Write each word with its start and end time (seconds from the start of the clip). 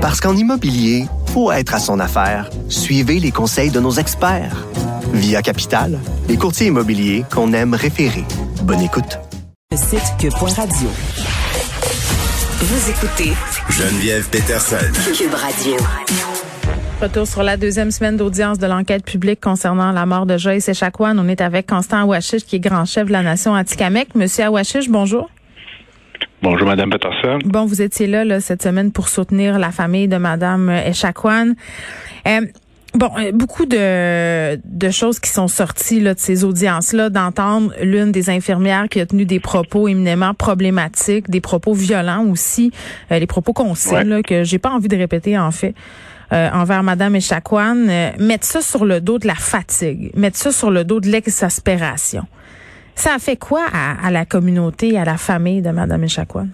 Parce 0.00 0.18
qu'en 0.18 0.34
immobilier, 0.34 1.04
faut 1.26 1.52
être 1.52 1.74
à 1.74 1.78
son 1.78 2.00
affaire. 2.00 2.48
Suivez 2.70 3.20
les 3.20 3.30
conseils 3.30 3.70
de 3.70 3.80
nos 3.80 3.92
experts. 3.92 4.66
Via 5.12 5.42
Capital, 5.42 5.98
les 6.26 6.38
courtiers 6.38 6.68
immobiliers 6.68 7.24
qu'on 7.30 7.52
aime 7.52 7.74
référer. 7.74 8.24
Bonne 8.62 8.80
écoute. 8.80 9.18
Le 9.70 9.76
site 9.76 10.14
cube.radio. 10.18 10.88
Vous 12.60 12.90
écoutez 12.90 13.32
Geneviève 13.68 14.26
Peterson. 14.30 14.76
Cube 15.14 15.34
Radio. 15.34 15.76
Retour 17.02 17.26
sur 17.26 17.42
la 17.42 17.58
deuxième 17.58 17.90
semaine 17.90 18.16
d'audience 18.16 18.58
de 18.58 18.66
l'enquête 18.66 19.04
publique 19.04 19.40
concernant 19.40 19.92
la 19.92 20.06
mort 20.06 20.24
de 20.24 20.38
Joyce 20.38 20.70
Echaquan. 20.70 21.18
On 21.18 21.28
est 21.28 21.42
avec 21.42 21.66
Constant 21.66 21.98
Awashish, 22.04 22.44
qui 22.44 22.56
est 22.56 22.60
grand 22.60 22.86
chef 22.86 23.06
de 23.06 23.12
la 23.12 23.22
nation 23.22 23.54
Atikamek. 23.54 24.14
Monsieur 24.14 24.44
Awashish, 24.44 24.88
bonjour. 24.88 25.28
Bonjour, 26.42 26.66
Madame 26.66 26.90
Peterson. 26.90 27.38
Bon, 27.44 27.66
vous 27.66 27.82
étiez 27.82 28.06
là, 28.06 28.24
là, 28.24 28.40
cette 28.40 28.62
semaine 28.62 28.92
pour 28.92 29.08
soutenir 29.08 29.58
la 29.58 29.70
famille 29.70 30.08
de 30.08 30.16
Madame 30.16 30.70
Echaquan. 30.70 31.52
Euh, 32.26 32.40
bon, 32.94 33.10
euh, 33.18 33.30
beaucoup 33.32 33.66
de, 33.66 34.56
de 34.64 34.90
choses 34.90 35.20
qui 35.20 35.28
sont 35.28 35.48
sorties 35.48 36.00
là, 36.00 36.14
de 36.14 36.18
ces 36.18 36.42
audiences-là, 36.44 37.10
d'entendre 37.10 37.72
l'une 37.82 38.10
des 38.10 38.30
infirmières 38.30 38.88
qui 38.88 39.00
a 39.00 39.06
tenu 39.06 39.26
des 39.26 39.38
propos 39.40 39.86
éminemment 39.86 40.32
problématiques, 40.32 41.28
des 41.28 41.42
propos 41.42 41.74
violents 41.74 42.24
aussi, 42.24 42.72
euh, 43.12 43.18
les 43.18 43.26
propos 43.26 43.52
qu'on 43.52 43.74
sait, 43.74 43.96
Ouais. 43.96 44.04
là, 44.04 44.22
que 44.22 44.42
j'ai 44.42 44.58
pas 44.58 44.70
envie 44.70 44.88
de 44.88 44.96
répéter 44.96 45.38
en 45.38 45.50
fait. 45.50 45.74
euh, 46.32 46.48
envers 46.52 46.84
Madame 46.84 47.16
Echaquan, 47.16 47.88
euh, 47.88 48.10
mettre 48.20 48.46
ça 48.46 48.60
sur 48.62 48.84
le 48.84 49.00
dos 49.00 49.18
de 49.18 49.26
la 49.26 49.34
fatigue, 49.34 50.12
mettre 50.16 50.36
ça 50.38 50.52
sur 50.52 50.70
le 50.70 50.84
dos 50.84 51.00
de 51.00 51.08
l'exaspération. 51.08 52.22
Ça 52.94 53.14
a 53.14 53.18
fait 53.18 53.36
quoi 53.36 53.62
à, 53.72 54.06
à 54.06 54.10
la 54.10 54.24
communauté, 54.24 54.98
à 54.98 55.04
la 55.04 55.16
famille 55.16 55.62
de 55.62 55.70
Madame 55.70 56.04
Echaquan? 56.04 56.48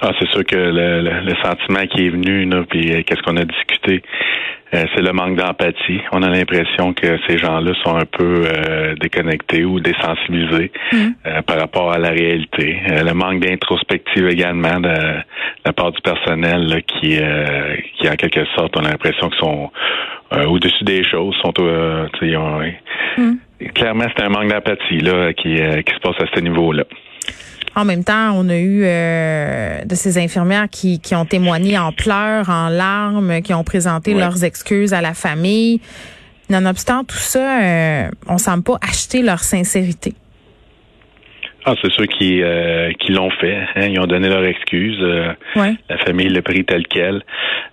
Ah, 0.00 0.10
c'est 0.18 0.28
sûr 0.28 0.44
que 0.44 0.56
le, 0.56 1.00
le- 1.00 1.20
le 1.24 1.34
sentiment 1.42 1.86
qui 1.86 2.06
est 2.06 2.10
venu, 2.10 2.44
là, 2.44 2.62
puis 2.68 2.92
euh, 2.92 3.02
qu'est-ce 3.06 3.22
qu'on 3.22 3.36
a 3.38 3.44
discuté, 3.44 4.02
euh, 4.74 4.84
c'est 4.94 5.00
le 5.02 5.12
manque 5.12 5.36
d'empathie. 5.36 6.00
On 6.12 6.22
a 6.22 6.28
l'impression 6.28 6.92
que 6.92 7.16
ces 7.26 7.38
gens-là 7.38 7.72
sont 7.84 7.96
un 7.96 8.04
peu 8.04 8.42
euh, 8.44 8.94
déconnectés 9.00 9.64
ou 9.64 9.80
désensibilisés 9.80 10.72
euh, 11.26 11.40
par 11.42 11.58
rapport 11.58 11.92
à 11.92 11.98
la 11.98 12.10
réalité. 12.10 12.80
Le 12.86 13.12
manque 13.14 13.40
d'introspective 13.40 14.28
également 14.28 14.80
de, 14.80 14.88
de 14.88 15.22
la 15.64 15.72
part 15.72 15.92
du 15.92 16.00
personnel 16.02 16.66
là, 16.66 16.80
qui, 16.82 17.16
qui 17.98 18.08
en 18.10 18.16
quelque 18.16 18.44
sorte, 18.56 18.76
on 18.76 18.84
a 18.84 18.90
l'impression 18.90 19.30
qu'ils 19.30 19.38
sont 19.40 19.70
au-dessus 20.48 20.84
des 20.84 21.04
choses, 21.04 21.34
sont 21.42 21.52
ils 22.20 22.36
ont- 22.36 22.60
Clairement, 23.74 24.06
c'est 24.16 24.22
un 24.22 24.28
manque 24.28 24.48
d'empathie 24.50 25.00
là 25.00 25.32
qui, 25.32 25.60
euh, 25.60 25.82
qui 25.82 25.94
se 25.94 26.00
passe 26.00 26.16
à 26.20 26.26
ce 26.34 26.40
niveau-là. 26.40 26.84
En 27.76 27.84
même 27.84 28.04
temps, 28.04 28.32
on 28.36 28.48
a 28.48 28.56
eu 28.56 28.82
euh, 28.84 29.84
de 29.84 29.94
ces 29.94 30.18
infirmières 30.18 30.68
qui, 30.70 31.00
qui 31.00 31.14
ont 31.14 31.24
témoigné 31.24 31.76
en 31.78 31.90
pleurs, 31.92 32.48
en 32.48 32.68
larmes, 32.68 33.42
qui 33.42 33.52
ont 33.54 33.64
présenté 33.64 34.14
Ouais. 34.14 34.20
leurs 34.20 34.44
excuses 34.44 34.92
à 34.94 35.00
la 35.00 35.14
famille. 35.14 35.80
Nonobstant 36.50 37.04
tout 37.04 37.16
ça, 37.16 37.62
euh, 37.62 38.10
on 38.28 38.38
semble 38.38 38.62
pas 38.62 38.78
acheter 38.86 39.22
leur 39.22 39.40
sincérité. 39.40 40.14
Ah, 41.66 41.74
c'est 41.82 41.90
ceux 41.96 42.04
qui, 42.06 42.42
euh, 42.42 42.92
qui 43.00 43.12
l'ont 43.12 43.30
fait. 43.30 43.56
hein. 43.76 43.86
Ils 43.88 43.98
ont 43.98 44.06
donné 44.06 44.28
leur 44.28 44.44
excuse. 44.44 44.98
euh, 45.00 45.32
Ouais. 45.56 45.72
La 45.88 45.96
famille 45.98 46.28
l'a 46.28 46.42
pris 46.42 46.64
tel 46.64 46.86
quel. 46.86 47.22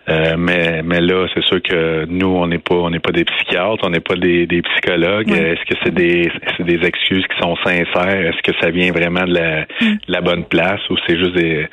Euh, 0.09 0.35
mais, 0.37 0.81
mais 0.83 1.01
là, 1.01 1.27
c'est 1.33 1.43
sûr 1.43 1.61
que 1.61 2.05
nous, 2.07 2.27
on 2.27 2.47
n'est 2.47 2.57
pas, 2.59 2.75
on 2.75 2.89
n'est 2.89 2.99
pas 2.99 3.11
des 3.11 3.25
psychiatres, 3.25 3.79
on 3.83 3.89
n'est 3.89 3.99
pas 3.99 4.15
des, 4.15 4.47
des 4.47 4.61
psychologues. 4.61 5.29
Ouais. 5.29 5.51
Est-ce 5.53 5.65
que 5.65 5.75
c'est 5.83 5.93
des, 5.93 6.31
c'est 6.57 6.63
des 6.65 6.85
excuses 6.87 7.25
qui 7.27 7.37
sont 7.41 7.55
sincères? 7.65 7.85
Est-ce 8.27 8.41
que 8.49 8.57
ça 8.61 8.69
vient 8.71 8.91
vraiment 8.91 9.25
de 9.25 9.33
la, 9.33 9.61
Mm. 9.81 9.93
de 10.07 10.11
la 10.11 10.21
bonne 10.21 10.45
place 10.45 10.81
ou 10.89 10.95
c'est 11.05 11.17
juste 11.17 11.33
des, 11.35 11.67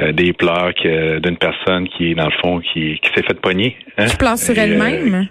euh, 0.00 0.12
des 0.12 0.32
pleurs 0.32 0.74
que- 0.74 1.18
d'une 1.20 1.36
personne 1.38 1.88
qui, 1.88 2.14
dans 2.14 2.26
le 2.26 2.36
fond, 2.42 2.60
qui, 2.60 2.98
qui 3.02 3.10
s'est 3.14 3.22
fait 3.26 3.40
pogner 3.40 3.76
hein? 3.98 4.06
Qui 4.06 4.16
pleure 4.16 4.36
sur 4.38 4.54
euh, 4.56 4.62
elle-même? 4.62 5.26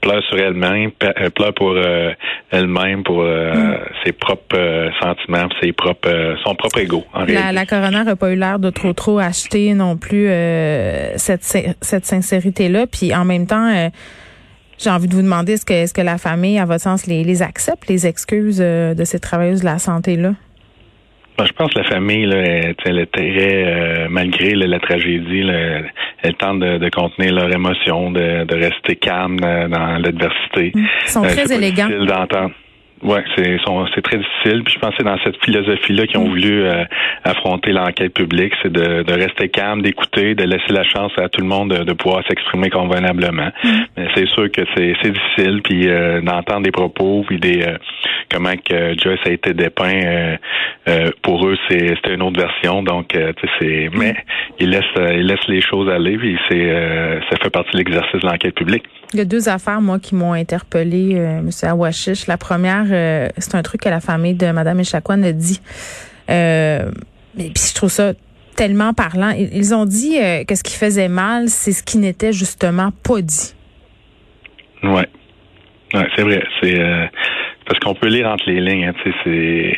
Pleure 0.00 0.22
sur 0.28 0.38
elle-même, 0.38 0.90
euh, 1.02 1.30
pleure 1.30 1.54
pour 1.54 1.72
euh, 1.76 2.10
elle-même, 2.50 3.02
pour 3.02 3.22
euh, 3.22 3.52
Mm. 3.54 3.78
ses 4.04 4.12
propres 4.12 4.56
euh, 4.56 4.88
sentiments, 5.00 5.48
pour 5.48 5.58
ses 5.62 5.72
propres, 5.72 6.36
son 6.44 6.54
propre 6.54 6.78
ego. 6.78 7.04
En 7.12 7.24
La, 7.24 7.52
la 7.52 7.66
coroner 7.66 8.04
n'a 8.04 8.16
pas 8.16 8.30
eu 8.32 8.36
l'air 8.36 8.58
de 8.58 8.70
trop 8.70 8.92
trop 8.92 9.18
acheter 9.18 9.74
non 9.74 9.96
plus 9.96 10.28
euh, 10.28 11.16
cette, 11.16 11.44
cette 11.80 12.06
sincérité-là. 12.06 12.86
Puis 12.86 13.14
en 13.14 13.24
même 13.24 13.46
temps, 13.46 13.90
j'ai 14.78 14.90
envie 14.90 15.08
de 15.08 15.14
vous 15.14 15.22
demander 15.22 15.52
est-ce 15.54 15.66
que, 15.66 15.74
est-ce 15.74 15.92
que 15.94 16.00
la 16.00 16.18
famille, 16.18 16.58
à 16.58 16.64
votre 16.64 16.80
sens, 16.82 17.06
les, 17.06 17.22
les 17.24 17.42
accepte, 17.42 17.88
les 17.88 18.06
excuses 18.06 18.58
de 18.58 19.04
ces 19.04 19.20
travailleuses 19.20 19.60
de 19.60 19.66
la 19.66 19.78
santé-là? 19.78 20.32
Je 21.44 21.52
pense 21.52 21.72
que 21.72 21.78
la 21.78 21.84
famille, 21.84 22.26
là, 22.26 22.36
elle, 22.38 22.74
elle 22.84 22.98
est 22.98 23.06
très, 23.12 23.64
euh, 23.66 24.06
malgré 24.10 24.54
là, 24.54 24.66
la 24.66 24.78
tragédie, 24.80 25.42
là, 25.42 25.80
elle 26.22 26.34
tente 26.34 26.60
de, 26.60 26.78
de 26.78 26.88
contenir 26.90 27.32
leurs 27.34 27.52
émotions, 27.52 28.10
de, 28.10 28.44
de 28.44 28.54
rester 28.56 28.96
calme 28.96 29.36
dans, 29.40 29.68
dans 29.68 29.98
l'adversité. 29.98 30.72
Ils 30.74 30.88
sont 31.06 31.24
Euh, 31.24 31.28
très 31.28 31.52
élégants. 31.52 31.88
Ouais, 33.02 33.24
c'est 33.36 34.02
très 34.02 34.18
difficile. 34.18 34.62
Puis 34.64 34.74
je 34.74 34.78
pense 34.78 34.90
que 34.90 34.96
c'est 34.98 35.04
dans 35.04 35.18
cette 35.24 35.42
philosophie-là 35.42 36.06
qu'ils 36.06 36.18
ont 36.18 36.28
voulu 36.28 36.64
euh, 36.64 36.84
affronter 37.24 37.72
l'enquête 37.72 38.12
publique, 38.12 38.52
c'est 38.62 38.72
de, 38.72 39.02
de 39.02 39.12
rester 39.12 39.48
calme, 39.48 39.82
d'écouter, 39.82 40.34
de 40.34 40.44
laisser 40.44 40.72
la 40.72 40.84
chance 40.84 41.12
à 41.18 41.28
tout 41.28 41.40
le 41.40 41.46
monde 41.46 41.70
de, 41.74 41.84
de 41.84 41.92
pouvoir 41.94 42.22
s'exprimer 42.28 42.68
convenablement. 42.68 43.50
Mais 43.96 44.06
c'est 44.14 44.28
sûr 44.28 44.50
que 44.50 44.62
c'est 44.76 45.10
difficile, 45.10 45.62
puis 45.62 45.88
euh, 45.88 46.20
d'entendre 46.20 46.62
des 46.62 46.70
propos, 46.70 47.24
puis 47.26 47.38
des 47.38 47.62
euh, 47.62 47.78
comment 48.30 48.54
que 48.56 48.94
Joyce 48.98 49.20
a 49.24 49.30
été 49.30 49.54
dépeint 49.54 50.02
euh, 50.04 50.36
euh, 50.88 51.10
pour 51.22 51.46
eux, 51.46 51.56
c'est 51.68 51.88
c'était 51.96 52.14
une 52.14 52.22
autre 52.22 52.40
version. 52.40 52.82
Donc, 52.82 53.14
euh, 53.14 53.32
c'est 53.58 53.90
mais 53.94 54.14
ils 54.58 54.70
laissent 54.70 54.84
ils 54.96 55.26
laissent 55.26 55.48
les 55.48 55.62
choses 55.62 55.88
aller, 55.88 56.18
puis 56.18 56.38
c'est 56.48 56.70
euh, 56.70 57.20
ça 57.30 57.36
fait 57.42 57.50
partie 57.50 57.72
de 57.72 57.78
l'exercice 57.78 58.20
de 58.20 58.26
l'enquête 58.26 58.54
publique. 58.54 58.84
Il 59.12 59.18
y 59.18 59.22
a 59.22 59.24
deux 59.24 59.48
affaires, 59.48 59.80
moi, 59.80 59.98
qui 59.98 60.14
m'ont 60.14 60.34
interpellé, 60.34 61.16
euh, 61.16 61.40
M. 61.40 61.50
Awashish. 61.64 62.28
La 62.28 62.36
première, 62.36 62.84
euh, 62.92 63.28
c'est 63.38 63.54
un 63.54 63.62
truc 63.62 63.82
que 63.82 63.88
la 63.88 64.00
famille 64.00 64.34
de 64.34 64.50
Mme 64.50 64.80
Echaquan 64.80 65.22
a 65.22 65.32
dit. 65.32 65.60
Euh, 66.30 66.90
mais 67.36 67.50
puis 67.50 67.64
je 67.68 67.74
trouve 67.74 67.90
ça 67.90 68.12
tellement 68.56 68.92
parlant. 68.92 69.30
Ils, 69.30 69.74
ont 69.74 69.86
dit 69.86 70.18
euh, 70.18 70.44
que 70.44 70.54
ce 70.54 70.62
qui 70.62 70.76
faisait 70.76 71.08
mal, 71.08 71.48
c'est 71.48 71.72
ce 71.72 71.82
qui 71.82 71.98
n'était 71.98 72.32
justement 72.32 72.90
pas 73.02 73.22
dit. 73.22 73.54
Ouais. 74.82 75.08
Ouais, 75.94 76.06
c'est 76.14 76.22
vrai. 76.22 76.42
C'est 76.60 76.78
euh, 76.78 77.06
parce 77.66 77.78
qu'on 77.80 77.94
peut 77.94 78.08
lire 78.08 78.28
entre 78.28 78.44
les 78.48 78.60
lignes. 78.60 78.86
hein, 78.86 78.92
c'est 79.02 79.30
euh, 79.30 79.72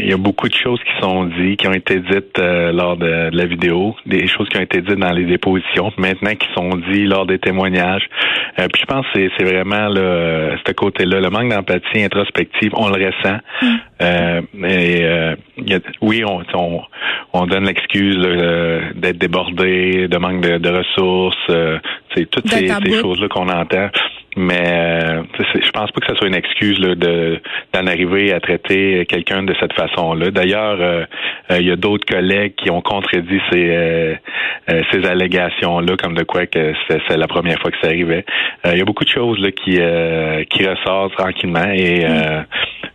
il 0.00 0.08
y 0.08 0.12
a 0.12 0.16
beaucoup 0.16 0.48
de 0.48 0.54
choses 0.54 0.80
qui 0.84 1.00
sont 1.02 1.24
dites, 1.24 1.60
qui 1.60 1.66
ont 1.68 1.72
été 1.72 2.00
dites 2.00 2.38
euh, 2.38 2.72
lors 2.72 2.96
de, 2.96 3.30
de 3.30 3.36
la 3.36 3.46
vidéo, 3.46 3.94
des 4.06 4.26
choses 4.28 4.48
qui 4.48 4.56
ont 4.58 4.62
été 4.62 4.80
dites 4.80 4.98
dans 4.98 5.12
les 5.12 5.24
dépositions, 5.24 5.92
maintenant 5.98 6.34
qui 6.34 6.48
sont 6.54 6.70
dites 6.90 7.06
lors 7.08 7.26
des 7.26 7.38
témoignages. 7.38 8.04
Euh, 8.58 8.66
puis 8.72 8.82
je 8.82 8.86
pense 8.86 9.06
que 9.14 9.28
c'est, 9.36 9.44
vraiment 9.44 9.88
là, 9.88 10.00
euh, 10.00 10.56
ce 10.66 10.72
côté-là, 10.72 11.20
le 11.20 11.30
manque 11.30 11.50
d'empathie 11.50 12.02
introspective, 12.02 12.70
on 12.74 12.88
le 12.88 13.06
ressent. 13.06 13.38
Euh, 14.02 14.40
et, 14.64 15.04
euh, 15.04 15.34
il 15.58 15.70
y 15.70 15.74
a- 15.74 15.80
oui, 16.00 16.22
on, 16.24 16.42
on, 16.54 16.82
on 17.32 17.46
donne 17.46 17.64
l'excuse 17.64 18.16
là, 18.16 18.28
euh, 18.28 18.80
d'être 18.94 19.18
débordé, 19.18 20.08
de 20.08 20.18
manque 20.18 20.40
de, 20.40 20.58
de 20.58 20.68
ressources, 20.68 21.36
euh, 21.50 21.78
c'est 22.14 22.28
toutes 22.30 22.48
ces, 22.48 22.66
ces 22.84 22.90
choses-là 23.00 23.28
qu'on 23.28 23.48
entend. 23.48 23.88
Mais 24.38 24.62
euh, 24.66 25.22
je 25.62 25.70
pense 25.70 25.90
pas 25.90 26.00
que 26.00 26.06
ça 26.06 26.14
soit 26.14 26.28
une 26.28 26.34
excuse 26.34 26.78
là, 26.78 26.94
de 26.94 27.40
d'en 27.74 27.86
arriver 27.86 28.32
à 28.32 28.40
traiter 28.40 29.04
quelqu'un 29.06 29.42
de 29.42 29.54
cette 29.60 29.72
façon-là. 29.72 30.30
D'ailleurs, 30.30 30.78
euh, 30.80 31.04
euh, 31.50 31.58
il 31.60 31.66
y 31.66 31.70
a 31.72 31.76
d'autres 31.76 32.06
collègues 32.06 32.54
qui 32.56 32.70
ont 32.70 32.80
contredit 32.80 33.40
ces 33.50 33.66
euh, 33.70 34.14
euh, 34.70 34.82
ces 34.92 35.04
allégations-là, 35.06 35.96
comme 35.96 36.14
de 36.14 36.22
quoi 36.24 36.46
que 36.46 36.72
c'est 36.88 37.16
la 37.16 37.26
première 37.26 37.58
fois 37.58 37.70
que 37.70 37.78
ça 37.82 37.88
arrivait. 37.88 38.24
Euh, 38.66 38.70
il 38.72 38.78
y 38.78 38.82
a 38.82 38.84
beaucoup 38.84 39.04
de 39.04 39.10
choses 39.10 39.38
là 39.40 39.50
qui 39.50 39.78
euh, 39.80 40.44
qui 40.50 40.66
ressortent 40.66 41.16
tranquillement 41.16 41.70
et 41.74 42.04
euh, 42.06 42.40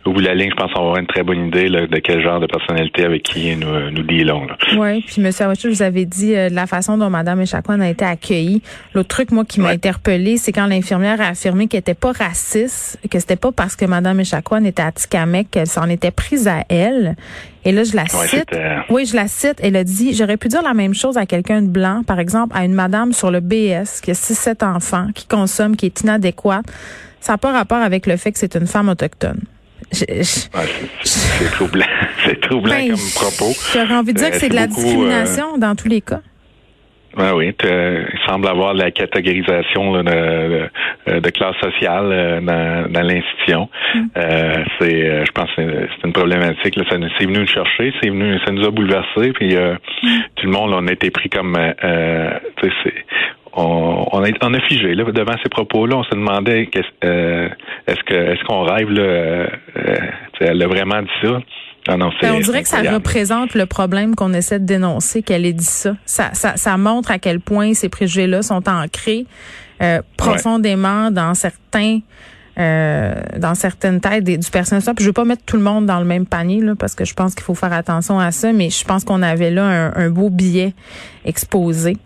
au 0.06 0.12
bout 0.12 0.20
de 0.20 0.26
la 0.26 0.34
ligne, 0.34 0.50
je 0.50 0.54
pense 0.56 0.70
qu'on 0.72 0.80
va 0.80 0.86
avoir 0.88 0.98
une 1.00 1.06
très 1.06 1.22
bonne 1.22 1.46
idée 1.46 1.66
là, 1.68 1.86
de 1.86 1.98
quel 1.98 2.20
genre 2.22 2.38
de 2.38 2.46
personnalité 2.46 3.04
avec 3.06 3.22
qui 3.22 3.56
nous 3.56 3.90
nous 3.90 4.02
dealons. 4.02 4.46
Oui, 4.76 5.02
puis 5.06 5.22
M. 5.24 5.30
Awashish, 5.40 5.66
vous 5.70 5.82
avez 5.82 6.04
dit 6.04 6.36
euh, 6.36 6.50
de 6.50 6.54
la 6.54 6.66
façon 6.66 6.98
dont 6.98 7.08
Mme 7.08 7.40
Echaquan 7.40 7.80
a 7.80 7.88
été 7.88 8.04
accueillie. 8.04 8.62
L'autre 8.94 9.08
truc, 9.08 9.30
moi, 9.32 9.44
qui 9.44 9.60
m'a 9.60 9.68
Ouais. 9.68 9.74
interpellée, 9.74 10.36
c'est 10.36 10.52
quand 10.52 10.66
l'infirmière 10.66 11.20
a 11.22 11.33
affirmé 11.34 11.68
qu'elle 11.68 11.78
n'était 11.78 11.94
pas 11.94 12.12
raciste, 12.12 12.98
que 13.10 13.18
c'était 13.18 13.36
pas 13.36 13.52
parce 13.52 13.76
que 13.76 13.84
Mme 13.84 14.20
Echaquan 14.20 14.64
était 14.64 14.82
à 14.82 14.90
Tikamek 14.92 15.50
qu'elle 15.50 15.66
s'en 15.66 15.88
était 15.88 16.10
prise 16.10 16.48
à 16.48 16.64
elle. 16.68 17.16
Et 17.64 17.72
là, 17.72 17.84
je 17.84 17.94
la 17.94 18.02
Ouais, 18.02 18.08
cite. 18.28 18.30
c'était- 18.50 18.76
Oui, 18.90 19.06
je 19.06 19.14
la 19.16 19.28
cite. 19.28 19.56
Elle 19.62 19.76
a 19.76 19.84
dit, 19.84 20.14
j'aurais 20.14 20.36
pu 20.36 20.48
dire 20.48 20.62
la 20.62 20.74
même 20.74 20.94
chose 20.94 21.16
à 21.16 21.26
quelqu'un 21.26 21.62
de 21.62 21.68
blanc, 21.68 22.02
par 22.06 22.18
exemple, 22.20 22.56
à 22.56 22.64
une 22.64 22.74
madame 22.74 23.12
sur 23.12 23.30
le 23.30 23.40
BS 23.40 24.00
qui 24.02 24.10
a 24.10 24.14
6-7 24.14 24.62
enfants, 24.62 25.08
qui 25.14 25.26
consomme, 25.26 25.76
qui 25.76 25.86
est 25.86 26.00
inadéquate. 26.00 26.64
Ça 27.20 27.32
n'a 27.32 27.38
pas 27.38 27.52
rapport 27.52 27.78
avec 27.78 28.06
le 28.06 28.16
fait 28.16 28.32
que 28.32 28.38
c'est 28.38 28.54
une 28.54 28.66
femme 28.66 28.88
autochtone. 28.88 29.40
Ouais, 29.92 30.24
c'est- 31.04 31.50
troublant. 31.52 31.86
C'est 32.26 32.40
troublant 32.40 32.74
ben, 32.74 32.90
comme 32.90 33.10
propos. 33.14 33.52
J'aurais 33.74 33.94
envie 33.96 34.12
de 34.14 34.18
dire 34.18 34.28
Euh, 34.28 34.30
que 34.30 34.38
c'est 34.40 34.48
de 34.48 34.54
la 34.54 34.66
beaucoup, 34.66 34.80
euh, 34.80 34.84
discrimination 34.84 35.58
dans 35.58 35.74
tous 35.74 35.88
les 35.88 36.00
cas. 36.00 36.20
Oui, 37.16 37.26
oui. 37.34 37.54
Il 37.62 38.18
semble 38.26 38.48
avoir 38.48 38.74
la 38.74 38.90
catégorisation 38.90 39.94
là, 39.94 40.02
de, 40.02 41.20
de, 41.20 41.30
classe 41.30 41.56
sociale 41.62 42.10
euh, 42.10 42.40
dans, 42.40 42.92
dans 42.92 43.02
l'institution. 43.02 43.68
Mm. 43.94 44.00
Euh, 44.16 44.64
c'est, 44.78 45.24
je 45.24 45.32
pense, 45.32 45.50
que 45.56 45.62
c'est 45.62 46.06
une 46.06 46.12
problématique. 46.12 46.76
Là. 46.76 46.84
Ça, 46.90 46.96
c'est 47.18 47.26
venu 47.26 47.40
nous 47.40 47.46
chercher, 47.46 47.92
c'est 48.02 48.10
venu, 48.10 48.38
ça 48.44 48.52
nous 48.52 48.64
a 48.64 48.70
bouleversé. 48.70 49.32
Puis 49.32 49.54
mm. 49.54 49.78
tout 50.36 50.46
le 50.46 50.52
monde, 50.52 50.72
on 50.74 50.86
a 50.88 50.92
été 50.92 51.10
pris 51.10 51.28
comme, 51.30 51.56
euh, 51.56 52.30
c'est, 52.62 52.94
on, 53.56 54.06
on, 54.12 54.24
a, 54.24 54.28
on 54.42 54.54
a 54.54 54.60
figé 54.60 54.94
là, 54.94 55.04
devant 55.04 55.36
ces 55.42 55.48
propos-là. 55.48 55.96
On 55.96 56.04
se 56.04 56.10
demandait 56.10 56.68
euh, 57.04 57.48
est-ce 57.86 58.02
que 58.04 58.14
est-ce 58.14 58.44
qu'on 58.44 58.62
rêve 58.62 58.90
là, 58.90 59.02
euh, 59.02 59.46
elle 60.40 60.62
a 60.62 60.66
vraiment 60.66 61.02
dit 61.02 61.08
ça. 61.22 61.40
Ah 61.86 61.96
non, 61.96 62.10
ben, 62.22 62.32
on 62.32 62.40
dirait 62.40 62.62
que 62.62 62.68
ça 62.68 62.80
représente 62.80 63.54
le 63.54 63.66
problème 63.66 64.14
qu'on 64.14 64.32
essaie 64.32 64.58
de 64.58 64.64
dénoncer, 64.64 65.22
qu'elle 65.22 65.44
ait 65.44 65.52
dit 65.52 65.64
ça. 65.64 65.96
Ça, 66.06 66.30
ça. 66.32 66.56
ça 66.56 66.76
montre 66.78 67.10
à 67.10 67.18
quel 67.18 67.40
point 67.40 67.74
ces 67.74 67.90
préjugés-là 67.90 68.42
sont 68.42 68.68
ancrés 68.68 69.26
euh, 69.82 70.00
profondément 70.16 71.10
dans 71.10 71.34
certains 71.34 72.00
euh, 72.56 73.14
dans 73.36 73.56
certaines 73.56 74.00
têtes 74.00 74.22
du 74.22 74.50
personnel. 74.50 74.80
Puis 74.94 75.04
je 75.04 75.06
veux 75.06 75.12
pas 75.12 75.24
mettre 75.24 75.42
tout 75.44 75.56
le 75.56 75.62
monde 75.64 75.86
dans 75.86 75.98
le 75.98 76.04
même 76.04 76.24
panier 76.24 76.60
là, 76.60 76.76
parce 76.76 76.94
que 76.94 77.04
je 77.04 77.12
pense 77.12 77.34
qu'il 77.34 77.42
faut 77.42 77.56
faire 77.56 77.72
attention 77.72 78.20
à 78.20 78.30
ça, 78.30 78.52
mais 78.52 78.70
je 78.70 78.84
pense 78.84 79.02
qu'on 79.02 79.22
avait 79.22 79.50
là 79.50 79.92
un, 79.96 80.08
beau 80.08 80.30
billet 80.30 80.72
exposé. 81.24 81.96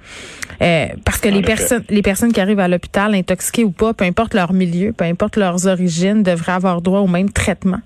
Euh, 0.62 0.86
parce 1.04 1.18
que 1.18 1.28
les 1.28 1.42
personnes 1.42 1.84
les 1.90 2.00
personnes 2.00 2.32
qui 2.32 2.40
arrivent 2.40 2.60
à 2.60 2.68
l'hôpital 2.68 3.14
intoxiquées 3.14 3.64
ou 3.64 3.70
pas, 3.70 3.92
peu 3.92 4.06
importe 4.06 4.32
leur 4.32 4.54
milieu, 4.54 4.92
peu 4.92 5.04
importe 5.04 5.36
leurs 5.36 5.66
origines, 5.66 6.22
devraient 6.22 6.52
avoir 6.52 6.80
droit 6.80 7.00
au 7.00 7.08
même 7.08 7.30
traitement. 7.30 7.80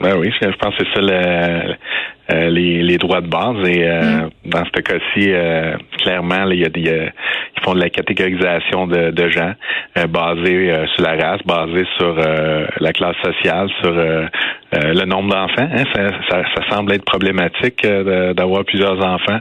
Ben 0.00 0.16
oui, 0.18 0.30
je 0.40 0.46
pense 0.58 0.76
que 0.76 0.84
c'est 0.84 0.94
ça 0.94 1.00
le, 1.00 1.74
euh, 2.32 2.50
les, 2.50 2.82
les, 2.82 2.98
droits 2.98 3.20
de 3.20 3.28
base. 3.28 3.56
Et 3.68 3.84
euh, 3.84 4.00
mm. 4.02 4.30
dans 4.44 4.64
ce 4.64 4.80
cas-ci, 4.82 5.32
euh, 5.32 5.76
clairement, 5.98 6.48
il 6.50 6.60
y 6.60 6.64
a 6.64 6.68
des, 6.68 6.80
ils 6.80 7.62
font 7.62 7.72
de 7.72 7.80
la 7.80 7.88
catégorisation 7.88 8.86
de, 8.86 9.10
de 9.10 9.28
gens 9.28 9.52
basée 10.08 10.86
sur 10.94 11.02
la 11.02 11.16
race, 11.16 11.40
basée 11.46 11.86
sur 11.96 12.14
la 12.14 12.92
classe 12.92 13.16
sociale, 13.24 13.70
sur 13.80 13.92
le 13.92 15.04
nombre 15.06 15.30
d'enfants. 15.34 15.68
Hein. 15.72 15.84
Ça, 15.94 16.10
ça, 16.28 16.42
ça, 16.54 16.70
semble 16.70 16.92
être 16.92 17.04
problématique 17.04 17.86
d'avoir 17.86 18.64
plusieurs 18.64 19.02
enfants. 19.02 19.40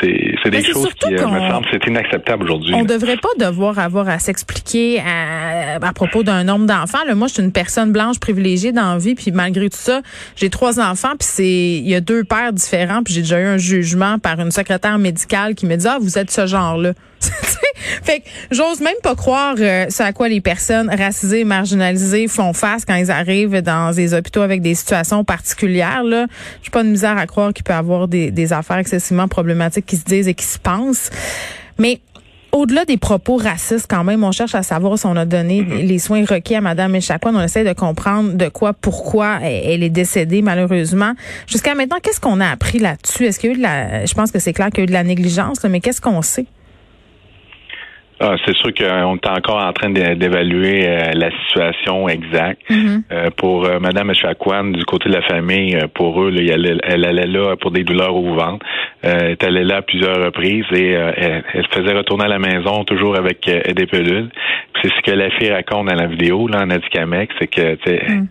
C'est 0.00 0.50
des 0.50 0.62
choses 0.62 0.92
qui 0.94 1.10
me 1.10 1.18
semblent 1.18 1.66
c'est 1.70 1.86
inacceptable 1.86 2.44
aujourd'hui. 2.44 2.74
On 2.74 2.82
ne 2.82 2.88
devrait 2.88 3.16
pas 3.16 3.28
devoir 3.38 3.78
avoir 3.78 4.08
à 4.08 4.18
s'expliquer 4.18 5.00
à, 5.00 5.76
à, 5.80 5.92
propos 5.92 6.22
d'un 6.22 6.44
nombre 6.44 6.66
d'enfants. 6.66 6.98
Moi, 7.14 7.28
je 7.28 7.34
suis 7.34 7.42
une 7.42 7.52
personne 7.52 7.92
blanche 7.92 8.18
privilégiée 8.18 8.72
dans 8.72 8.92
la 8.92 8.98
vie, 8.98 9.14
puis 9.14 9.32
malgré 9.32 9.68
tout 9.70 9.78
ça, 9.78 10.02
j'ai 10.36 10.50
trois 10.50 10.80
enfants, 10.80 11.14
puis 11.18 11.28
c'est 11.28 11.44
il 11.44 11.88
y 11.88 11.94
a 11.94 12.00
deux 12.00 12.24
pères 12.24 12.52
différents, 12.52 13.02
puis 13.02 13.14
j'ai 13.14 13.22
déjà 13.22 13.40
eu 13.40 13.44
un 13.44 13.58
jugement 13.58 14.18
par 14.18 14.40
une 14.40 14.50
secrétaire 14.50 14.98
médicale 14.98 15.54
qui 15.54 15.66
me 15.66 15.76
dit 15.76 15.86
ah 15.88 15.98
vous 16.00 16.18
êtes 16.18 16.30
ce 16.30 16.46
genre-là. 16.46 16.92
fait 18.02 18.20
que 18.20 18.26
j'ose 18.50 18.80
même 18.80 18.96
pas 19.02 19.14
croire 19.14 19.56
euh, 19.58 19.86
ce 19.88 20.02
à 20.02 20.12
quoi 20.12 20.28
les 20.28 20.40
personnes 20.40 20.88
racisées 20.88 21.40
et 21.40 21.44
marginalisées 21.44 22.28
font 22.28 22.52
face 22.52 22.84
quand 22.84 22.94
ils 22.94 23.10
arrivent 23.10 23.62
dans 23.62 23.94
des 23.94 24.14
hôpitaux 24.14 24.42
avec 24.42 24.62
des 24.62 24.74
situations 24.74 25.24
particulières. 25.24 26.04
Là, 26.04 26.26
j'ai 26.62 26.70
pas 26.70 26.82
de 26.82 26.88
misère 26.88 27.18
à 27.18 27.26
croire 27.26 27.52
qu'il 27.52 27.64
peut 27.64 27.72
y 27.72 27.76
avoir 27.76 28.08
des, 28.08 28.30
des 28.30 28.52
affaires 28.52 28.78
excessivement 28.78 29.28
problématiques 29.28 29.86
qui 29.86 29.96
se 29.96 30.04
disent 30.04 30.28
et 30.28 30.34
qui 30.34 30.44
se 30.44 30.58
pensent. 30.58 31.10
Mais 31.78 32.00
au-delà 32.56 32.84
des 32.84 32.96
propos 32.96 33.36
racistes, 33.36 33.86
quand 33.88 34.04
même, 34.04 34.24
on 34.24 34.32
cherche 34.32 34.54
à 34.54 34.62
savoir 34.62 34.98
si 34.98 35.06
on 35.06 35.16
a 35.16 35.24
donné 35.24 35.62
mm-hmm. 35.62 35.86
les 35.86 35.98
soins 35.98 36.24
requis 36.24 36.54
à 36.54 36.60
Mme 36.60 36.94
Echaquan. 36.96 37.34
On 37.34 37.42
essaie 37.42 37.64
de 37.64 37.72
comprendre 37.72 38.32
de 38.32 38.48
quoi, 38.48 38.72
pourquoi 38.72 39.40
elle 39.42 39.82
est 39.82 39.90
décédée, 39.90 40.42
malheureusement. 40.42 41.12
Jusqu'à 41.46 41.74
maintenant, 41.74 41.98
qu'est-ce 42.02 42.20
qu'on 42.20 42.40
a 42.40 42.48
appris 42.48 42.78
là-dessus? 42.78 43.26
Est-ce 43.26 43.38
qu'il 43.38 43.50
y 43.50 43.52
a 43.52 43.54
eu 43.54 43.58
de 43.58 43.62
la, 43.62 44.04
je 44.06 44.14
pense 44.14 44.30
que 44.30 44.38
c'est 44.38 44.52
clair 44.52 44.70
qu'il 44.70 44.78
y 44.78 44.80
a 44.80 44.84
eu 44.84 44.86
de 44.86 44.92
la 44.92 45.04
négligence, 45.04 45.64
mais 45.64 45.80
qu'est-ce 45.80 46.00
qu'on 46.00 46.22
sait? 46.22 46.46
Ah, 48.18 48.34
c'est 48.46 48.56
sûr 48.56 48.72
qu'on 48.72 49.16
est 49.16 49.28
encore 49.28 49.62
en 49.62 49.72
train 49.74 49.90
d'évaluer 49.90 50.88
euh, 50.88 51.12
la 51.12 51.30
situation 51.30 52.08
exacte. 52.08 52.62
Mm-hmm. 52.70 53.02
Euh, 53.12 53.30
pour 53.36 53.66
euh, 53.66 53.78
Madame 53.78 54.14
Chakwan, 54.14 54.72
du 54.72 54.84
côté 54.84 55.10
de 55.10 55.14
la 55.14 55.22
famille, 55.22 55.78
pour 55.94 56.22
eux, 56.22 56.32
elle, 56.34 57.04
allait 57.04 57.26
là 57.26 57.56
pour 57.56 57.72
des 57.72 57.84
douleurs 57.84 58.16
au 58.16 58.34
ventre. 58.34 58.64
Elle 59.02 59.30
est 59.32 59.44
allée 59.44 59.64
là 59.64 59.76
à 59.76 59.82
plusieurs 59.82 60.24
reprises 60.24 60.64
et 60.72 60.90
elle, 60.90 61.44
faisait 61.70 61.92
retourner 61.92 62.24
à 62.24 62.28
la 62.28 62.38
maison 62.38 62.84
toujours 62.84 63.16
avec 63.16 63.44
des 63.44 63.86
pelules. 63.86 64.28
C'est 64.82 64.88
ce 64.88 65.02
que 65.02 65.10
la 65.10 65.30
fille 65.30 65.50
raconte 65.50 65.88
dans 65.88 65.94
la 65.94 66.06
vidéo, 66.06 66.48
là, 66.48 66.62
en 66.62 66.70
Adicamex, 66.70 67.34
c'est 67.38 67.46
que 67.46 67.74
mm. 67.74 68.26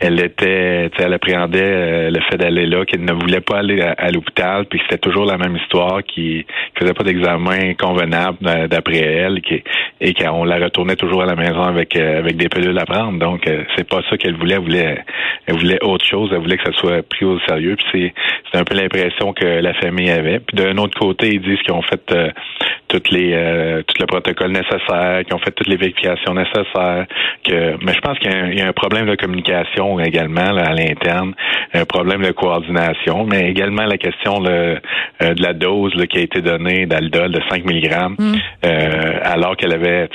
elle 0.00 0.20
était, 0.20 0.90
elle 0.98 1.12
appréhendait 1.12 2.10
le 2.10 2.20
fait 2.30 2.36
d'aller 2.36 2.66
là, 2.66 2.84
qu'elle 2.84 3.04
ne 3.04 3.12
voulait 3.12 3.40
pas 3.40 3.58
aller 3.58 3.80
à, 3.82 4.10
l'hôpital, 4.10 4.66
puis 4.66 4.80
c'était 4.82 4.98
toujours 4.98 5.24
la 5.24 5.36
même 5.36 5.56
histoire, 5.56 6.02
qui 6.02 6.46
faisait 6.78 6.94
pas 6.94 7.04
d'examen 7.04 7.74
convenable 7.74 8.38
d'après 8.68 8.98
elle 8.98 9.40
et 10.00 10.14
qu'on 10.14 10.44
la 10.44 10.56
retournait 10.56 10.96
toujours 10.96 11.22
à 11.22 11.26
la 11.26 11.36
maison 11.36 11.62
avec 11.62 11.96
euh, 11.96 12.18
avec 12.18 12.36
des 12.36 12.48
pilules 12.48 12.78
à 12.78 12.84
prendre. 12.84 13.18
Donc 13.18 13.46
euh, 13.46 13.64
c'est 13.76 13.88
pas 13.88 14.00
ça 14.08 14.16
qu'elle 14.16 14.36
voulait. 14.36 14.54
Elle 14.54 14.62
voulait 14.62 15.04
elle 15.46 15.56
voulait 15.56 15.82
autre 15.82 16.04
chose. 16.04 16.30
Elle 16.32 16.40
voulait 16.40 16.56
que 16.56 16.72
ça 16.72 16.78
soit 16.78 17.02
pris 17.02 17.24
au 17.24 17.38
sérieux. 17.40 17.76
Puis 17.76 18.12
c'est 18.50 18.58
un 18.58 18.64
peu 18.64 18.74
l'impression 18.74 19.32
que 19.32 19.44
la 19.44 19.74
famille 19.74 20.10
avait. 20.10 20.19
Puis 20.22 20.56
d'un 20.56 20.76
autre 20.78 20.98
côté, 20.98 21.28
ils 21.28 21.40
disent 21.40 21.60
qu'ils 21.62 21.74
ont 21.74 21.82
fait 21.82 22.00
euh, 22.12 22.30
toutes 22.88 23.10
les 23.10 23.30
tout 23.86 23.94
le 24.00 24.06
protocole 24.06 24.50
nécessaire, 24.50 25.24
qu'ils 25.24 25.34
ont 25.34 25.38
fait 25.38 25.52
toutes 25.52 25.68
les 25.68 25.76
vérifications 25.76 26.34
nécessaires. 26.34 27.06
Que 27.44 27.76
mais 27.84 27.92
je 27.92 28.00
pense 28.00 28.18
qu'il 28.18 28.58
y, 28.58 28.60
a 28.60 28.66
un 28.66 28.72
problème 28.72 29.06
de 29.06 29.14
communication 29.14 30.00
également 30.00 30.40
à 30.40 30.72
l'interne, 30.72 31.34
un 31.72 31.84
problème 31.84 32.22
de 32.22 32.32
coordination, 32.32 33.24
mais 33.26 33.48
également 33.48 33.84
la 33.84 33.96
question 33.96 34.40
de 34.40 34.80
la 35.20 35.52
dose 35.52 35.94
qui 36.10 36.18
a 36.18 36.22
été 36.22 36.40
donnée 36.40 36.86
d'aldol 36.86 37.30
de 37.30 37.40
5 37.48 37.64
mg 37.64 37.90
alors 39.22 39.56
qu'elle 39.56 39.72
avait, 39.72 40.08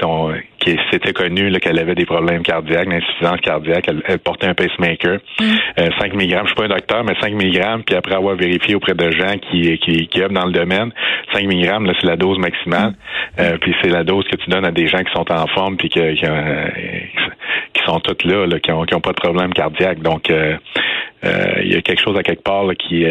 qui 0.66 0.78
c'était 0.92 1.14
connu 1.14 1.52
qu'elle 1.60 1.80
avait 1.80 1.96
des 1.96 2.06
problèmes 2.06 2.42
cardiaques, 2.42 2.86
une 2.86 2.94
insuffisance 2.94 3.40
cardiaque, 3.42 3.86
elle, 3.88 4.20
portait 4.20 4.48
un 4.48 4.54
pacemaker, 4.54 5.20
5 5.38 5.46
mm. 5.46 5.58
euh, 5.80 5.90
mg, 6.14 6.42
je 6.42 6.46
suis 6.48 6.56
pas 6.56 6.66
un 6.66 6.70
docteur, 6.70 7.04
mais 7.04 7.14
5 7.22 7.34
mg, 7.34 7.84
puis 7.86 7.96
après 7.96 8.16
avoir 8.16 8.36
vérifié 8.36 8.76
auprès 8.76 8.94
de 8.94 9.12
gens 9.12 9.38
qui 9.38 9.78
qui, 9.80 10.08
qui 10.08 10.22
œuvrent 10.22 10.34
dans 10.34 10.46
le 10.46 10.52
domaine, 10.52 10.92
5 11.34 11.44
mg, 11.44 11.86
là, 11.86 11.94
c'est 12.00 12.08
la 12.08 12.16
dose 12.16 12.40
maximale, 12.40 12.92
mm. 12.92 13.42
euh, 13.42 13.58
puis 13.62 13.76
c'est 13.82 13.90
la 13.90 14.04
dose 14.04 14.26
que 14.26 14.38
tu 14.38 14.50
donnes 14.50 14.66
à 14.66 14.72
des 14.72 14.88
gens 14.88 15.04
qui 15.04 15.12
sont 15.14 15.32
en 15.32 15.48
forme, 15.48 15.78
puis 15.78 15.90
qui, 15.90 16.00
euh, 16.00 16.16
qui, 17.74 17.84
sont 17.86 18.00
toutes 18.00 18.24
là, 18.24 18.48
qui 18.60 18.72
ont, 18.72 18.84
qui 18.84 18.96
ont 18.96 19.02
pas 19.02 19.12
de 19.12 19.22
problème 19.22 19.54
cardiaque. 19.54 20.00
Donc, 20.00 20.30
il 20.30 21.72
y 21.72 21.76
a 21.76 21.82
quelque 21.82 22.02
chose 22.02 22.18
à 22.18 22.24
quelque 22.24 22.44
part 22.44 22.66
qui, 22.78 23.06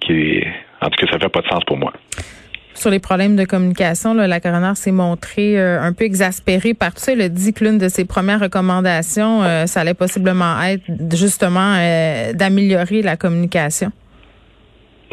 qui, 0.00 0.44
en 0.80 0.88
tout 0.90 1.04
cas, 1.04 1.12
ça 1.12 1.18
fait 1.18 1.28
pas 1.28 1.40
de 1.40 1.48
sens 1.48 1.64
pour 1.64 1.76
moi. 1.76 1.92
Sur 2.74 2.90
les 2.90 2.98
problèmes 2.98 3.36
de 3.36 3.44
communication, 3.44 4.14
la 4.14 4.40
coroner 4.40 4.72
s'est 4.74 4.90
montrée 4.90 5.58
euh, 5.58 5.80
un 5.80 5.92
peu 5.92 6.04
exaspérée 6.04 6.74
par 6.74 6.92
tout 6.92 7.00
ça. 7.00 7.12
Elle 7.12 7.20
a 7.20 7.28
dit 7.28 7.52
que 7.52 7.64
l'une 7.64 7.78
de 7.78 7.88
ses 7.88 8.04
premières 8.04 8.40
recommandations, 8.40 9.42
euh, 9.42 9.66
ça 9.66 9.80
allait 9.80 9.94
possiblement 9.94 10.60
être 10.62 10.82
justement 11.12 11.76
euh, 11.78 12.32
d'améliorer 12.32 13.02
la 13.02 13.16
communication. 13.16 13.92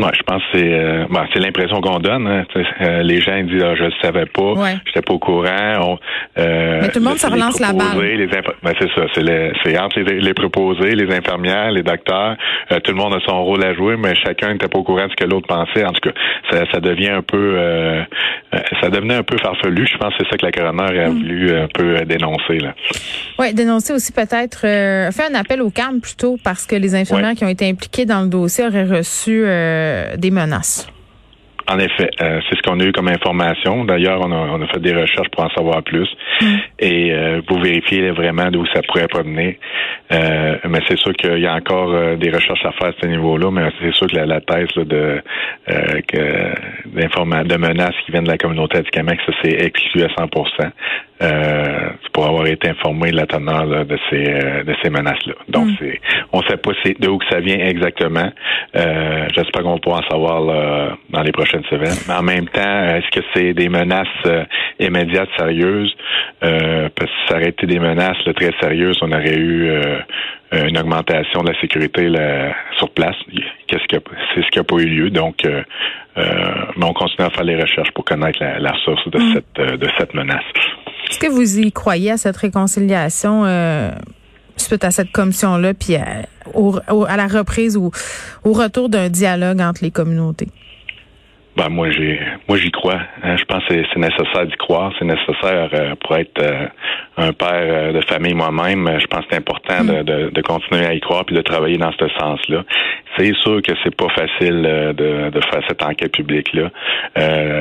Ouais, 0.02 0.10
je 0.18 0.24
pense 0.24 0.42
que 0.52 0.58
c'est 0.58 0.74
euh, 0.74 1.06
ben, 1.12 1.28
c'est 1.32 1.40
l'impression 1.40 1.80
qu'on 1.80 2.00
donne. 2.00 2.26
Hein. 2.26 2.44
Euh, 2.82 3.04
les 3.04 3.22
gens 3.22 3.40
disent 3.44 3.62
ah, 3.64 3.76
je 3.76 3.84
ne 3.84 3.92
savais 4.02 4.26
pas, 4.26 4.54
je 4.56 4.78
j'étais 4.88 5.02
pas 5.02 5.14
au 5.14 5.20
courant. 5.20 6.00
euh, 6.40 6.80
Mais 6.82 6.90
tout 6.90 6.98
le 6.98 7.06
monde 7.06 7.20
se 7.20 7.28
relance 7.28 7.60
la 7.60 7.72
balle. 7.72 8.02
Les 8.02 8.26
ben, 8.26 8.74
c'est 8.80 8.90
ça, 8.96 9.06
c'est 9.14 9.80
entre 9.80 10.00
les, 10.00 10.20
les, 10.20 10.34
proposés, 10.34 10.96
les 10.96 11.16
infirmières, 11.16 11.70
les 11.72 11.84
docteurs, 11.84 12.36
euh, 12.72 12.80
tout 12.80 12.92
le 12.92 12.98
monde 12.98 13.14
a 13.14 13.20
son 13.28 13.44
rôle 13.44 13.64
à 13.64 13.76
jouer, 13.76 13.96
mais 13.96 14.16
chacun 14.16 14.54
n'était 14.54 14.68
pas 14.68 14.80
au 14.80 14.84
courant 14.84 15.06
de 15.06 15.12
ce 15.12 15.24
que 15.24 15.30
l'autre 15.30 15.48
pensait. 15.48 15.86
En 15.86 15.92
tout 15.92 16.10
cas, 16.10 16.16
ça, 16.50 16.64
ça 16.72 16.80
devient 16.80 17.10
un 17.10 17.22
peu 17.22 17.60
ça 18.82 18.90
devenait 18.90 19.16
un 19.16 19.24
peu 19.24 19.38
farfelu. 19.38 19.86
Je 19.86 19.98
pense 19.98 20.14
que 20.16 20.24
c'est 20.24 20.32
ça 20.32 20.38
que 20.38 20.46
la 20.46 20.52
coroner 20.52 21.00
a 21.00 21.10
mm. 21.10 21.14
voulu 21.14 21.56
un 21.56 21.68
peu 21.68 22.04
dénoncer. 22.06 22.58
Là. 22.60 22.74
Oui, 23.38 23.54
dénoncer 23.54 23.94
aussi 23.94 24.12
peut-être 24.12 24.62
fait 24.62 25.32
un 25.32 25.36
appel 25.36 25.62
au 25.62 25.70
calme 25.70 26.02
plutôt 26.02 26.38
parce 26.44 26.66
que 26.66 26.76
les 26.76 26.96
infirmières 26.96 27.36
qui 27.36 27.46
ont 27.46 27.50
été 27.50 27.70
impliquées 27.70 28.06
dans 28.06 28.22
le 28.22 28.28
dossier 28.28 28.66
auraient 28.66 28.86
reçu 28.86 29.44
euh, 29.92 30.18
des 30.18 30.32
menaces. 30.32 30.88
En 31.68 31.78
effet, 31.78 32.10
euh, 32.22 32.42
c'est 32.50 32.58
ce 32.58 32.62
qu'on 32.64 32.80
a 32.80 32.84
eu 32.84 32.92
comme 32.92 33.08
information. 33.08 33.86
D'ailleurs, 33.86 34.20
on 34.24 34.62
a, 34.62 34.68
fait 34.68 34.80
des 34.80 34.94
recherches 34.94 35.30
pour 35.30 35.44
en 35.44 35.50
savoir 35.50 35.84
plus 35.84 36.10
mm. 36.42 36.46
et 36.80 37.14
euh, 37.14 37.42
vous 37.48 37.60
vérifiez 37.62 38.10
vraiment 38.12 38.50
d'où 38.50 38.66
ça 38.74 38.82
pourrait 38.82 39.08
provenir. 39.08 39.54
mais 40.10 40.80
c'est 40.88 40.98
sûr 40.98 41.14
qu'il 41.14 41.40
y 41.40 41.48
a 41.48 41.54
encore 41.54 42.18
des 42.18 42.32
recherches 42.32 42.66
à 42.66 42.72
faire 42.74 42.90
à 42.90 42.94
ce 43.02 43.08
niveau-là, 43.08 43.52
mais 43.52 43.70
c'est 43.80 43.94
sûr 43.94 44.08
que 44.08 44.18
la, 44.18 44.42
thèse 44.42 44.74
de 44.76 45.22
que, 45.68 47.44
de 47.44 47.58
menaces 47.58 47.96
qui 48.06 48.12
viennent 48.12 48.26
de 48.26 48.32
la 48.32 48.38
communauté 48.38 48.80
Atikamekw, 48.80 49.22
ça 49.26 49.34
c'est 49.42 49.54
exclu 49.66 50.04
à 50.04 50.10
100 50.18 50.28
euh, 51.22 51.90
pour 52.14 52.26
avoir 52.26 52.48
été 52.48 52.70
informé 52.70 53.12
de 53.12 53.18
la 53.18 53.28
teneur 53.28 53.86
de 53.86 53.98
ces 54.10 54.26
euh, 54.28 54.64
de 54.64 54.74
ces 54.82 54.90
menaces-là. 54.90 55.36
Donc, 55.50 55.68
mm. 55.68 55.76
c'est 55.80 56.02
on 56.34 56.42
sait 56.44 56.58
pas 56.58 56.72
de 56.72 57.08
où 57.08 57.18
que 57.18 57.26
ça 57.30 57.40
vient 57.40 57.60
exactement. 57.60 58.32
Euh, 58.76 59.28
J'espère 59.36 59.64
qu'on 59.64 59.78
pouvoir 59.78 60.02
en 60.04 60.10
savoir 60.10 60.98
dans 61.10 61.22
les 61.22 61.32
prochaines 61.32 61.64
semaines. 61.66 61.98
Mais 62.08 62.14
en 62.14 62.24
même 62.24 62.48
temps, 62.48 62.86
est-ce 62.86 63.10
que 63.12 63.26
c'est 63.34 63.54
des 63.54 63.70
menaces 63.70 64.08
euh, 64.26 64.44
immédiates, 64.80 65.30
sérieuses? 65.38 65.96
parce 66.40 66.92
que 66.96 67.06
si 67.06 67.28
ça 67.28 67.36
aurait 67.36 67.50
été 67.50 67.68
des 67.68 67.78
menaces 67.78 68.18
très 68.36 68.52
sérieuses, 68.60 68.98
on 69.02 69.12
aurait 69.12 69.38
eu 69.38 69.70
une 70.52 70.78
augmentation 70.78 71.42
de 71.44 71.52
la 71.52 71.62
sécurité 71.62 72.10
là, 72.10 72.56
sur 72.80 72.90
place. 72.90 73.16
Qu'est-ce 73.68 73.88
que 73.88 74.04
c'est 74.34 74.42
ce 74.42 74.48
qui 74.50 74.58
n'a 74.58 74.64
pas 74.64 74.78
eu 74.78 74.88
lieu. 74.88 75.10
Donc, 75.12 75.46
euh, 76.18 76.24
mais 76.76 76.86
on 76.86 76.94
continue 76.94 77.28
à 77.28 77.30
faire 77.30 77.44
les 77.44 77.56
recherches 77.56 77.92
pour 77.92 78.04
connaître 78.04 78.40
la, 78.42 78.74
source 78.84 79.08
de 79.10 79.20
mm. 79.20 79.34
cette 79.34 79.80
de 79.80 79.88
cette 79.98 80.14
menace. 80.14 80.44
Est-ce 81.12 81.20
que 81.20 81.28
vous 81.28 81.60
y 81.60 81.72
croyez 81.74 82.12
à 82.12 82.18
cette 82.18 82.38
réconciliation 82.38 83.44
suite 84.56 84.86
à 84.86 84.92
cette 84.92 85.12
commission-là, 85.12 85.74
puis 85.74 85.96
à 85.96 86.26
la 86.56 87.28
reprise 87.28 87.76
ou 87.76 87.92
au 88.46 88.54
retour 88.54 88.88
d'un 88.88 89.10
dialogue 89.10 89.60
entre 89.60 89.84
les 89.84 89.92
communautés? 89.92 90.48
Ben 91.58 91.68
moi 91.68 91.90
j'ai 91.92 92.18
moi 92.48 92.58
j'y 92.58 92.72
crois. 92.72 93.02
Hein. 93.24 93.36
Je 93.36 93.44
pense 93.44 93.64
que 93.66 93.74
c'est 93.74 94.00
nécessaire 94.00 94.46
d'y 94.46 94.56
croire. 94.56 94.94
C'est 94.98 95.06
nécessaire 95.06 95.70
euh, 95.74 95.96
pour 95.96 96.16
être 96.16 96.40
euh, 96.42 96.68
un 97.18 97.34
père 97.34 97.50
euh, 97.52 97.92
de 97.92 98.02
famille 98.06 98.34
moi-même. 98.34 98.90
Je 99.02 99.06
pense 99.08 99.26
que 99.26 99.32
c'est 99.32 99.38
important 99.38 99.84
de, 99.84 100.02
mm. 100.02 100.32
de, 100.32 100.42
continuer 100.42 100.86
à 100.86 100.94
y 100.94 101.02
croire 101.02 101.26
puis 101.26 101.36
de 101.36 101.42
travailler 101.42 101.78
dans 101.78 101.92
ce 101.92 102.08
sens-là. 102.18 102.64
C'est 103.18 103.34
sûr 103.36 103.62
que 103.62 103.74
c'est 103.84 103.94
pas 103.94 104.08
facile 104.16 104.62
de, 104.98 105.30
de 105.30 105.42
faire 105.42 105.62
cette 105.68 105.84
enquête 105.84 106.14
publique-là. 106.14 106.70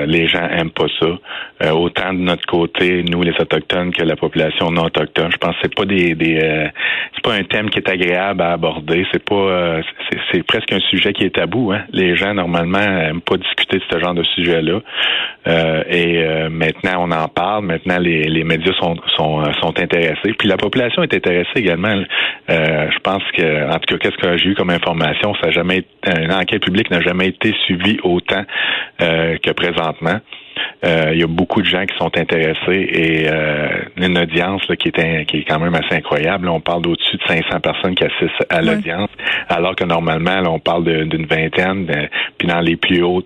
les 0.06 0.28
gens 0.28 0.48
aiment 0.48 0.70
pas 0.70 0.86
ça. 1.00 1.72
autant 1.74 2.12
de 2.12 2.20
notre 2.20 2.46
côté, 2.46 3.02
nous 3.02 3.22
les 3.22 3.32
autochtones, 3.32 3.92
que 3.92 4.04
la 4.04 4.14
population 4.14 4.70
non 4.70 4.84
autochtone. 4.84 5.32
Je 5.32 5.38
pense 5.38 5.56
que 5.56 5.62
c'est 5.62 5.74
pas 5.74 5.86
des, 5.86 6.14
des 6.14 6.38
c'est 7.14 7.24
pas 7.24 7.34
un 7.34 7.42
thème 7.42 7.68
qui 7.68 7.78
est 7.78 7.88
agréable 7.88 8.42
à 8.42 8.52
aborder. 8.52 9.04
C'est 9.10 9.24
pas 9.24 9.80
c'est 10.30 10.44
presque 10.44 10.72
un 10.72 10.78
sujet 10.78 11.12
qui 11.12 11.24
est 11.24 11.34
tabou. 11.34 11.72
Hein. 11.72 11.82
Les 11.92 12.14
gens 12.14 12.32
normalement 12.32 12.78
aiment 12.78 13.20
pas 13.20 13.36
discuter 13.36 13.79
ce 13.90 13.98
genre 13.98 14.14
de 14.14 14.22
sujet-là. 14.22 14.80
Euh, 15.46 15.82
et 15.88 16.18
euh, 16.18 16.48
maintenant, 16.50 17.06
on 17.06 17.10
en 17.10 17.28
parle. 17.28 17.64
Maintenant, 17.64 17.98
les, 17.98 18.24
les 18.24 18.44
médias 18.44 18.72
sont, 18.80 18.96
sont, 19.16 19.40
euh, 19.40 19.52
sont 19.60 19.78
intéressés. 19.80 20.32
Puis 20.38 20.48
la 20.48 20.56
population 20.56 21.02
est 21.02 21.14
intéressée 21.14 21.50
également. 21.56 22.02
je 22.48 22.98
pense 23.02 23.22
que, 23.36 23.70
en 23.70 23.78
tout 23.78 23.96
cas, 23.96 23.98
qu'est-ce 23.98 24.16
que 24.16 24.36
j'ai 24.36 24.50
eu 24.50 24.54
comme 24.54 24.70
information, 24.70 25.34
ça 25.42 25.50
jamais 25.50 25.84
une 26.06 26.32
enquête 26.32 26.62
publique 26.62 26.90
n'a 26.90 27.00
jamais 27.00 27.28
été 27.28 27.54
suivie 27.64 27.98
autant 28.02 28.42
que 28.98 29.52
présentement. 29.52 30.20
Euh, 30.84 31.10
il 31.12 31.20
y 31.20 31.22
a 31.22 31.26
beaucoup 31.26 31.60
de 31.60 31.66
gens 31.66 31.84
qui 31.84 31.96
sont 31.98 32.10
intéressés 32.16 32.56
et 32.68 33.28
euh, 33.28 33.68
une 33.98 34.16
audience 34.16 34.62
qui, 34.78 34.88
est 34.88 35.24
qui 35.26 35.38
est 35.38 35.44
quand 35.44 35.58
même 35.58 35.74
assez 35.74 35.94
incroyable. 35.94 36.48
on 36.48 36.60
parle 36.60 36.82
d'au-dessus 36.82 37.18
de 37.18 37.22
500 37.26 37.60
personnes 37.60 37.94
qui 37.94 38.04
assistent 38.04 38.46
à 38.48 38.62
l'audience, 38.62 39.10
alors 39.48 39.76
que 39.76 39.84
normalement, 39.84 40.40
on 40.46 40.58
parle 40.58 40.84
d'une 40.84 41.26
vingtaine. 41.26 41.86
Euh, 41.90 42.06
puis 42.38 42.48
dans 42.48 42.60
les 42.60 42.76
plus 42.76 43.02
hauts, 43.02 43.22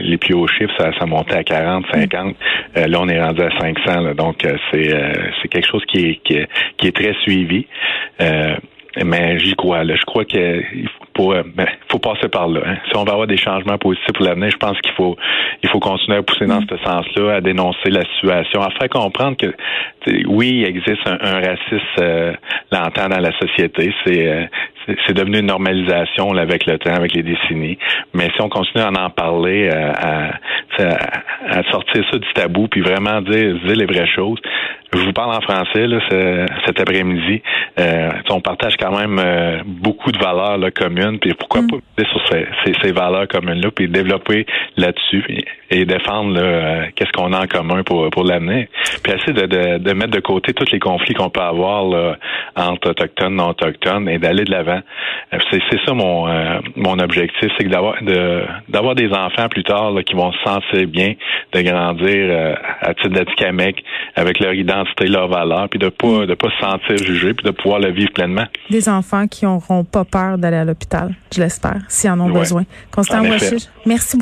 les 0.00 0.16
plus 0.16 0.34
hauts 0.34 0.46
chiffres, 0.46 0.72
ça, 0.78 0.92
ça 0.98 1.06
montait 1.06 1.36
à 1.36 1.44
40, 1.44 1.84
50. 1.92 2.36
là, 2.76 3.00
on 3.00 3.08
est 3.08 3.20
rendu 3.20 3.42
à 3.42 3.50
500. 3.58 4.14
donc, 4.14 4.46
c'est 4.70 4.90
c'est 5.40 5.48
quelque 5.48 5.68
chose 5.68 5.84
qui 5.86 6.06
est, 6.06 6.20
qui 6.22 6.34
est, 6.34 6.48
qui 6.76 6.86
est 6.86 6.96
très 6.96 7.14
suivi. 7.22 7.66
mais 8.20 9.38
j'y 9.40 9.54
crois. 9.54 9.82
Là. 9.82 9.96
Je 9.96 10.04
crois 10.04 10.24
qu'il 10.24 10.88
faut, 11.16 11.32
ben, 11.32 11.66
faut 11.88 11.98
passer 11.98 12.28
par 12.28 12.48
là. 12.48 12.60
Hein. 12.66 12.76
Si 12.90 12.96
on 12.96 13.04
va 13.04 13.12
avoir 13.12 13.26
des 13.26 13.36
changements 13.36 13.78
positifs 13.78 14.12
pour 14.14 14.24
l'avenir, 14.24 14.50
je 14.50 14.56
pense 14.56 14.78
qu'il 14.80 14.92
faut 14.92 15.16
il 15.62 15.68
faut 15.68 15.80
continuer 15.80 16.18
à 16.18 16.22
pousser 16.22 16.46
dans 16.46 16.60
mm. 16.60 16.66
ce 16.68 16.76
sens-là, 16.78 17.34
à 17.36 17.40
dénoncer 17.40 17.90
la 17.90 18.04
situation, 18.14 18.60
à 18.62 18.70
faire 18.70 18.88
comprendre 18.88 19.36
que 19.36 19.54
oui, 20.26 20.48
il 20.48 20.64
existe 20.64 21.06
un, 21.06 21.40
racisme 21.40 21.86
euh, 22.00 22.32
longtemps 22.72 23.08
dans 23.08 23.20
la 23.20 23.32
société. 23.38 23.94
C'est 24.04 24.28
euh, 24.28 24.44
c'est 25.06 25.14
devenu 25.14 25.38
une 25.38 25.46
normalisation 25.46 26.32
là, 26.32 26.42
avec 26.42 26.66
le 26.66 26.78
temps, 26.78 26.94
avec 26.94 27.14
les 27.14 27.22
décennies. 27.22 27.78
Mais 28.14 28.30
si 28.34 28.42
on 28.42 28.48
continue 28.48 28.82
à 28.82 28.88
en 28.90 29.10
parler, 29.10 29.70
euh, 29.72 29.92
à, 29.92 30.30
à, 31.48 31.62
sortir 31.70 32.04
ça 32.10 32.18
du 32.18 32.32
tabou, 32.34 32.66
puis 32.68 32.80
vraiment 32.80 33.20
dire, 33.20 33.54
dire 33.64 33.76
les 33.76 33.86
vraies 33.86 34.08
choses. 34.08 34.40
Je 34.94 34.98
vous 34.98 35.12
parle 35.12 35.34
en 35.34 35.40
français 35.40 35.86
là, 35.86 35.98
cet 36.66 36.80
après-midi. 36.80 37.42
Euh, 37.78 38.10
on 38.28 38.40
partage 38.42 38.74
quand 38.78 38.96
même 38.96 39.18
euh, 39.18 39.62
beaucoup 39.64 40.12
de 40.12 40.18
valeurs 40.18 40.58
là, 40.58 40.70
communes, 40.70 41.18
puis 41.18 41.32
pourquoi 41.32 41.62
mm. 41.62 41.68
pas 41.68 42.04
sur 42.04 42.20
ces, 42.30 42.46
ces, 42.64 42.72
ces 42.82 42.92
valeurs 42.92 43.26
communes-là, 43.28 43.70
puis 43.74 43.88
développer 43.88 44.44
là-dessus 44.76 45.24
et, 45.70 45.86
défendre 45.86 46.38
euh, 46.38 46.84
qu'est-ce 46.94 47.10
qu'on 47.12 47.32
a 47.32 47.44
en 47.44 47.46
commun 47.46 47.82
pour, 47.82 48.10
pour 48.10 48.24
l'avenir. 48.24 48.66
Puis 49.02 49.12
essayer 49.12 49.32
de, 49.32 49.46
de, 49.46 49.78
de, 49.78 49.92
mettre 49.94 50.10
de 50.10 50.20
côté 50.20 50.52
tous 50.52 50.70
les 50.70 50.78
conflits 50.78 51.14
qu'on 51.14 51.30
peut 51.30 51.40
avoir 51.40 51.84
là, 51.84 52.16
entre 52.54 52.90
autochtones, 52.90 53.36
non 53.36 53.48
autochtones, 53.48 54.08
et 54.08 54.18
d'aller 54.18 54.44
de 54.44 54.50
l'avant. 54.50 54.80
C'est, 55.50 55.62
c'est 55.70 55.80
ça 55.86 55.94
mon, 55.94 56.28
mon 56.76 56.98
objectif, 56.98 57.50
c'est 57.58 57.66
d'avoir 57.68 58.02
de, 58.02 58.44
d'avoir 58.68 58.94
des 58.94 59.10
enfants 59.12 59.48
plus 59.48 59.64
tard 59.64 59.92
là, 59.92 60.02
qui 60.02 60.14
vont 60.14 60.32
se 60.32 60.42
sentir 60.44 60.86
bien, 60.86 61.14
de 61.54 61.62
grandir 61.62 62.56
à 62.82 62.92
titre 62.94 63.08
d'Atikamek 63.08 63.82
avec 64.14 64.40
leur 64.40 64.52
identité, 64.52 64.81
leur 65.00 65.28
valeur, 65.28 65.68
puis 65.68 65.78
de 65.78 65.88
pas 65.88 66.26
de 66.26 66.34
pas 66.34 66.48
se 66.50 66.58
sentir 66.60 66.96
jugé, 66.98 67.34
puis 67.34 67.44
de 67.44 67.50
pouvoir 67.50 67.80
le 67.80 67.90
vivre 67.90 68.12
pleinement. 68.12 68.46
Des 68.70 68.88
enfants 68.88 69.26
qui 69.26 69.44
n'auront 69.44 69.84
pas 69.84 70.04
peur 70.04 70.38
d'aller 70.38 70.56
à 70.56 70.64
l'hôpital, 70.64 71.14
je 71.34 71.40
l'espère, 71.40 71.80
s'ils 71.88 72.10
en 72.10 72.20
ont 72.20 72.30
besoin. 72.30 72.64
Constant 72.90 73.22
merci 73.22 74.16
beaucoup. 74.16 74.20